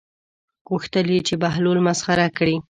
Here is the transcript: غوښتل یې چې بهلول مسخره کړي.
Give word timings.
غوښتل 0.69 1.07
یې 1.13 1.19
چې 1.27 1.33
بهلول 1.41 1.79
مسخره 1.87 2.27
کړي. 2.37 2.55